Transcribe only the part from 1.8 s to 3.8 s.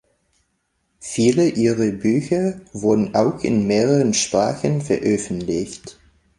Bücher wurden auch in